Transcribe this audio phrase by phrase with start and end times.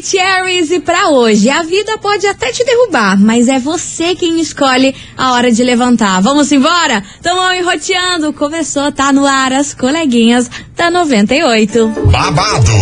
[0.00, 4.94] Maravicheries e pra hoje, a vida pode até te derrubar, mas é você quem escolhe
[5.16, 6.22] a hora de levantar.
[6.22, 7.04] Vamos embora?
[7.22, 11.88] Tamo enroteando, começou, tá no ar as coleguinhas da 98.
[12.10, 12.72] Babado,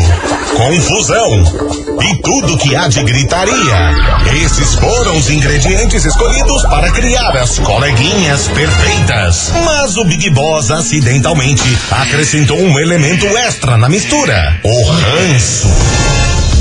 [0.57, 3.95] confusão e tudo que há de gritaria.
[4.45, 9.53] Esses foram os ingredientes escolhidos para criar as coleguinhas perfeitas.
[9.65, 16.08] Mas o Big Boss acidentalmente acrescentou um elemento extra na mistura: o ranço.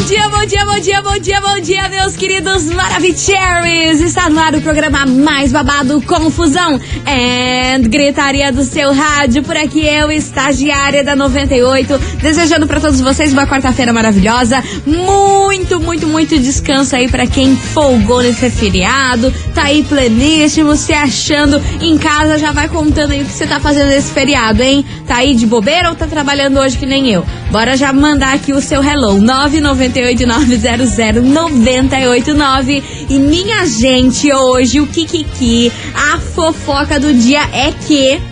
[0.00, 4.00] Bom dia, bom dia, bom dia, bom dia, bom dia, meus queridos Maravicheries!
[4.00, 9.42] Está no ar o programa mais babado Confusão and Gritaria do seu rádio.
[9.42, 14.64] Por aqui eu, estagiária da 98, desejando para todos vocês uma quarta-feira maravilhosa.
[14.86, 19.30] Muito, muito, muito descanso aí para quem folgou nesse feriado.
[19.54, 23.60] Tá aí pleníssimo, se achando em casa, já vai contando aí o que você tá
[23.60, 24.82] fazendo nesse feriado, hein?
[25.06, 27.22] Tá aí de bobeira ou tá trabalhando hoje que nem eu?
[27.50, 35.72] Bora já mandar aqui o seu hello, 999 989 E minha gente, hoje o Kikiki,
[35.92, 38.22] a fofoca do dia é que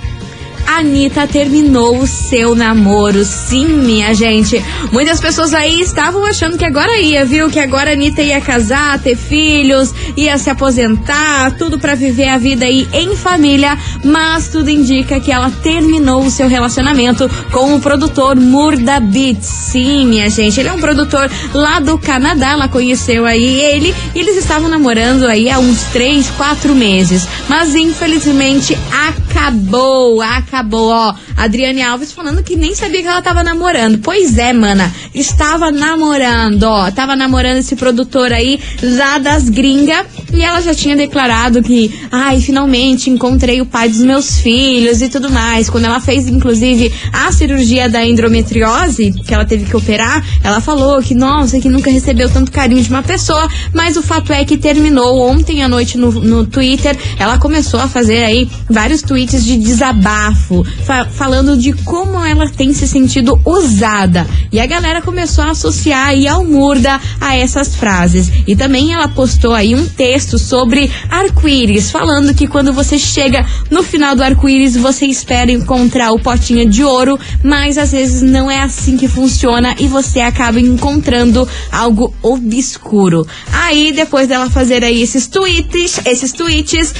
[0.76, 3.24] Anitta terminou o seu namoro.
[3.24, 4.62] Sim, minha gente.
[4.92, 7.50] Muitas pessoas aí estavam achando que agora ia, viu?
[7.50, 12.36] Que agora a Anitta ia casar, ter filhos, ia se aposentar, tudo para viver a
[12.36, 13.78] vida aí em família.
[14.04, 19.46] Mas tudo indica que ela terminou o seu relacionamento com o produtor Murda Beats.
[19.46, 20.60] Sim, minha gente.
[20.60, 22.50] Ele é um produtor lá do Canadá.
[22.50, 27.26] Ela conheceu aí ele e eles estavam namorando aí há uns três, quatro meses.
[27.48, 31.14] Mas infelizmente acabou, acabou acabou, ó.
[31.38, 33.98] Adriane Alves falando que nem sabia que ela tava namorando.
[33.98, 34.92] Pois é, mana.
[35.14, 36.90] Estava namorando, ó.
[36.90, 40.04] Tava namorando esse produtor aí, lá das gringas.
[40.32, 45.08] E ela já tinha declarado que, ai, finalmente encontrei o pai dos meus filhos e
[45.08, 45.70] tudo mais.
[45.70, 51.00] Quando ela fez, inclusive, a cirurgia da endometriose, que ela teve que operar, ela falou
[51.00, 53.48] que, nossa, que nunca recebeu tanto carinho de uma pessoa.
[53.72, 56.96] Mas o fato é que terminou ontem à noite no, no Twitter.
[57.18, 62.72] Ela começou a fazer aí vários tweets de desabafo fa falando de como ela tem
[62.72, 64.26] se sentido usada.
[64.50, 68.32] E a galera começou a associar aí ao Murda a essas frases.
[68.46, 73.82] E também ela postou aí um texto sobre arco-íris, falando que quando você chega no
[73.82, 78.62] final do arco-íris, você espera encontrar o potinho de ouro, mas às vezes não é
[78.62, 83.26] assim que funciona e você acaba encontrando algo obscuro.
[83.52, 86.94] Aí, depois dela fazer aí esses tweets, esses tweets,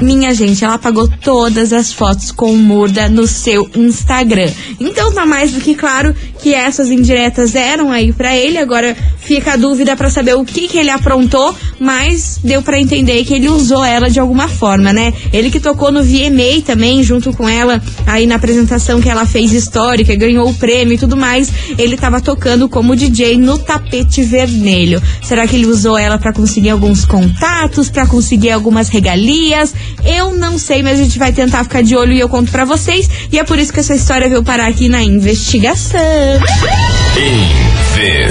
[0.00, 4.50] minha gente, ela apagou todas as fotos com Murda no seu Instagram.
[4.78, 8.58] Então tá mais do que claro que essas indiretas eram aí para ele.
[8.58, 13.24] Agora fica a dúvida para saber o que que ele aprontou, mas deu para entender
[13.24, 15.12] que ele usou ela de alguma forma, né?
[15.32, 19.52] Ele que tocou no VMA também junto com ela aí na apresentação que ela fez
[19.52, 21.52] histórica, ganhou o prêmio e tudo mais.
[21.78, 25.02] Ele tava tocando como DJ no tapete vermelho.
[25.22, 29.74] Será que ele usou ela para conseguir alguns contatos, para conseguir algumas regalias?
[30.04, 32.64] Eu não sei, mas a gente vai tentar ficar de olho e eu conto para
[32.64, 33.08] vocês.
[33.30, 36.29] E é por isso que essa história veio parar aqui na investigação.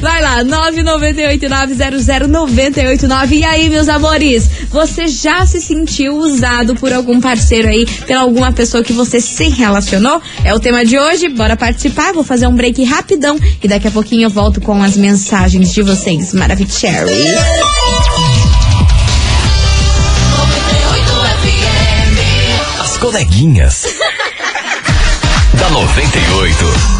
[0.00, 3.32] vai lá, 998900989.
[3.32, 8.50] E aí, meus amores, você já se sentiu usado por algum parceiro aí, pela alguma
[8.52, 10.20] pessoa que você se relacionou?
[10.44, 12.12] É o tema de hoje, bora participar.
[12.12, 15.82] Vou fazer um break rapidão e daqui a pouquinho eu volto com as mensagens de
[15.82, 16.34] vocês.
[16.34, 16.68] Maravilhoso.
[22.80, 23.84] As coleguinhas.
[25.58, 26.97] da 98.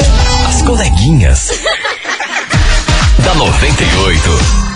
[0.48, 1.60] As coleguinhas.
[3.26, 4.69] da 98.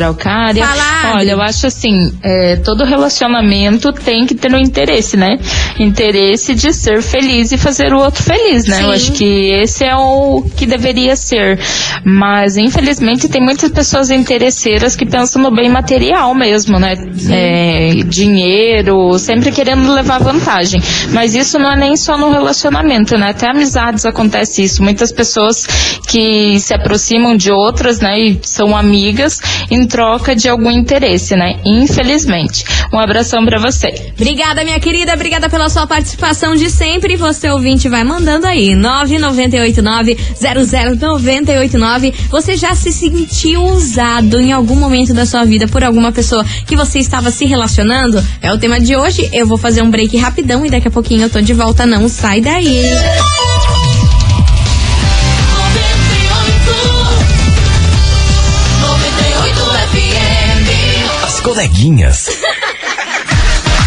[0.63, 1.15] Adri.
[1.15, 5.39] Olha, eu acho assim, é, todo relacionamento tem que ter um interesse, né?
[5.79, 8.77] Interesse de ser feliz e fazer o outro feliz, né?
[8.77, 8.83] Sim.
[8.83, 11.59] Eu acho que esse é o que deveria ser.
[12.05, 16.95] Mas, infelizmente, tem muitas pessoas interesseiras que pensam no bem material mesmo, né?
[17.31, 20.81] É, dinheiro, sempre querendo levar vantagem.
[21.13, 23.31] Mas isso não é nem só no relacionamento, né?
[23.31, 24.83] Até amizades acontece isso.
[24.83, 25.67] Muitas pessoas
[26.09, 28.19] que se aproximam de outras, né?
[28.19, 31.61] E são amigas em troca de algum interesse, né?
[31.65, 32.65] Infelizmente.
[32.93, 34.13] Um abração pra você.
[34.15, 35.13] Obrigada, minha querida.
[35.13, 37.17] Obrigada pela sua participação de sempre.
[37.17, 38.75] Você, ouvinte, vai mandando aí.
[40.97, 42.15] 998900989.
[42.31, 46.77] Você já se sentiu usado em algum momento da sua vida por alguma pessoa que
[46.77, 48.25] você estava se relacionando?
[48.41, 49.29] É o tema de hoje.
[49.33, 51.87] Eu vou fazer um break rapidão e daqui a pouquinho eu tô de volta.
[51.87, 52.85] Não sai daí.
[61.25, 62.29] As coleguinhas.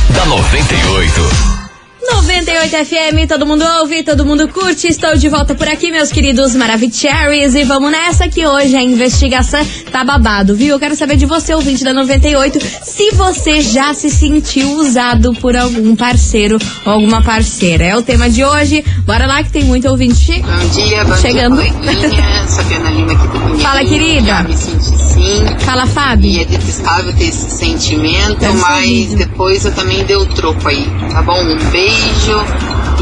[0.10, 1.68] da 98.
[2.13, 4.88] 98 FM, todo mundo ouve, todo mundo curte.
[4.88, 7.54] Estou de volta por aqui, meus queridos Maravicheries.
[7.56, 10.70] E vamos nessa que hoje a investigação tá babado, viu?
[10.75, 15.56] Eu quero saber de você, ouvinte da 98, se você já se sentiu usado por
[15.56, 17.86] algum parceiro ou alguma parceira.
[17.86, 18.84] É o tema de hoje.
[19.06, 20.42] Bora lá que tem muito ouvinte.
[20.42, 21.62] Bom dia, bom Chegando.
[21.62, 21.70] dia,
[22.89, 23.60] Lima aqui do.
[23.60, 24.25] Fala, querida.
[24.28, 25.46] Já me senti sim.
[25.60, 26.42] Fala, E Fábio.
[26.42, 30.88] é detestável ter esse sentimento, Deve ser mas depois eu também dei o troco aí,
[31.12, 31.39] tá bom?
[31.44, 31.99] Um beijo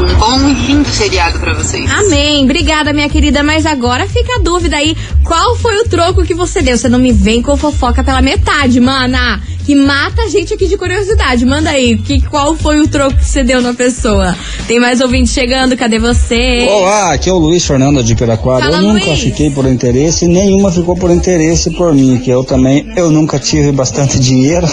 [0.00, 1.90] Um bom e lindo feriado pra vocês.
[1.90, 2.44] Amém.
[2.44, 3.42] Obrigada, minha querida.
[3.42, 4.96] Mas agora fica a dúvida aí.
[5.24, 6.76] Qual foi o troco que você deu?
[6.76, 9.40] Você não me vem com fofoca pela metade, mana.
[9.68, 11.44] Que mata a gente aqui de curiosidade.
[11.44, 11.98] Manda aí.
[11.98, 14.34] Que, qual foi o troco que você deu na pessoa?
[14.66, 15.76] Tem mais ouvinte chegando.
[15.76, 16.66] Cadê você?
[16.70, 18.64] Olá, aqui é o Luiz Fernando de Piraquara.
[18.64, 19.20] Fala, eu nunca Luiz.
[19.20, 23.70] fiquei por interesse, nenhuma ficou por interesse por mim, que eu também, eu nunca tive
[23.70, 24.66] bastante dinheiro.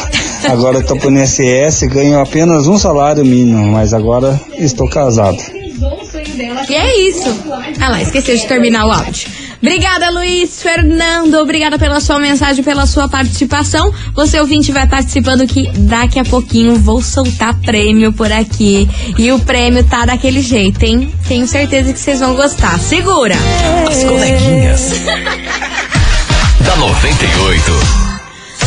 [0.47, 5.43] Agora estou por INSS, ganho apenas um salário mínimo, mas agora estou casado.
[6.69, 7.27] E é isso.
[7.81, 9.44] Ah lá, esqueci de terminar o áudio.
[9.65, 11.34] Obrigada, Luiz Fernando.
[11.39, 13.91] Obrigada pela sua mensagem, pela sua participação.
[14.13, 18.88] Você ouvinte vai participando que daqui a pouquinho vou soltar prêmio por aqui.
[19.17, 21.12] E o prêmio tá daquele jeito, hein?
[21.27, 22.77] Tenho certeza que vocês vão gostar.
[22.77, 23.34] Segura!
[23.89, 24.91] As coleguinhas.
[26.62, 28.04] da 98.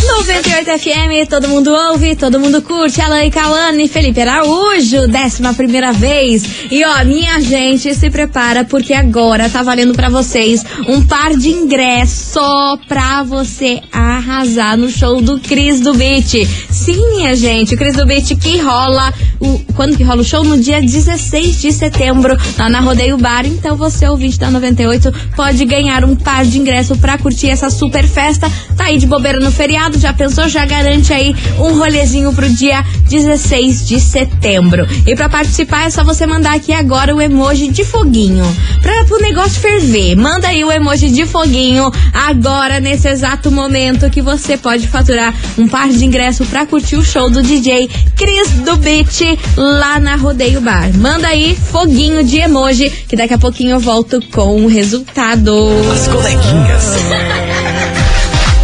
[0.08, 3.00] 98 FM, todo mundo ouve, todo mundo curte.
[3.00, 6.66] Alan e Cauane, Felipe Araújo, décima primeira vez.
[6.70, 11.50] E ó, minha gente, se prepara porque agora tá valendo pra vocês um par de
[11.50, 16.46] ingressos pra você arrasar no show do Cris do Beat.
[16.70, 19.12] Sim, minha gente, o Cris do Beat que rola.
[19.38, 20.42] O, quando que rola o show?
[20.42, 23.46] No dia 16 de setembro, lá na Rodeio Bar.
[23.46, 28.08] Então você, ouvinte da 98, pode ganhar um par de ingressos pra curtir essa super
[28.08, 28.50] festa.
[28.76, 30.48] Tá aí de bobeira no feriado, já pensou?
[30.48, 34.86] Já garante aí um rolezinho pro dia 16 de setembro.
[35.06, 38.44] E pra participar é só você mandar aqui agora o emoji de foguinho.
[38.82, 44.20] Pra o negócio ferver, manda aí o emoji de foguinho agora, nesse exato momento, que
[44.20, 48.76] você pode faturar um par de ingresso pra curtir o show do DJ Cris do
[48.76, 50.90] Beat lá na Rodeio Bar.
[50.96, 55.52] Manda aí foguinho de emoji, que daqui a pouquinho eu volto com o resultado.
[55.92, 57.27] As coleguinhas.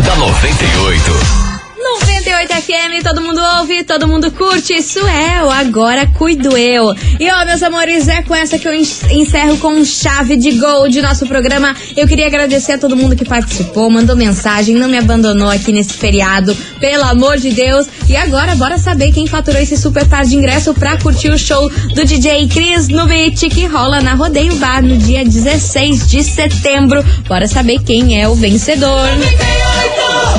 [0.05, 1.44] Da 98.
[2.45, 4.75] 98 FM, todo mundo ouve, todo mundo curte.
[4.75, 6.95] Isso é o Agora Cuido Eu.
[7.19, 11.01] E ó, meus amores, é com essa que eu encerro com chave de gol de
[11.01, 11.75] nosso programa.
[11.97, 15.95] Eu queria agradecer a todo mundo que participou, mandou mensagem, não me abandonou aqui nesse
[15.95, 17.87] feriado, pelo amor de Deus.
[18.09, 21.69] E agora, bora saber quem faturou esse super par de ingresso pra curtir o show
[21.95, 27.03] do DJ Cris Beach que rola na Rodeio Bar no dia 16 de setembro.
[27.27, 29.09] Bora saber quem é o vencedor.
[29.17, 30.34] 98!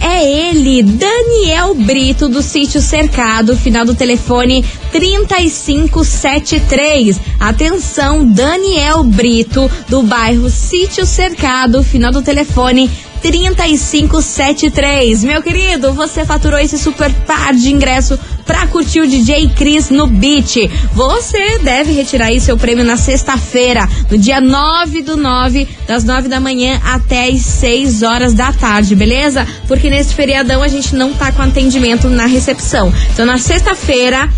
[0.00, 7.20] É ele, Daniel Brito, do sítio Cercado, final do telefone 3573.
[7.38, 12.90] Atenção, Daniel Brito, do bairro Sítio Cercado, final do telefone
[13.20, 15.22] 3573.
[15.22, 18.18] Meu querido, você faturou esse super par de ingresso
[18.50, 20.68] pra curtir o DJ Cris no Beat.
[20.92, 26.26] Você deve retirar aí seu prêmio na sexta-feira, no dia 9 do 9, das 9
[26.26, 29.46] da manhã até as 6 horas da tarde, beleza?
[29.68, 32.92] Porque nesse feriadão a gente não tá com atendimento na recepção.
[33.12, 34.28] Então na sexta-feira,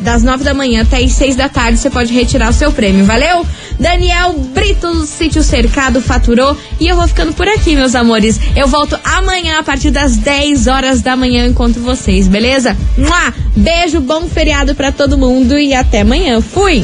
[0.00, 3.04] das 9 da manhã até as 6 da tarde, você pode retirar o seu prêmio,
[3.04, 3.44] valeu?
[3.78, 6.56] Daniel Brito, Sítio Cercado, faturou.
[6.78, 8.38] E eu vou ficando por aqui, meus amores.
[8.54, 11.44] Eu volto amanhã a partir das 10 horas da manhã.
[11.44, 12.76] Eu encontro vocês, beleza?
[12.98, 13.49] Mua!
[13.56, 16.40] Beijo, bom feriado pra todo mundo e até amanhã.
[16.40, 16.82] Fui!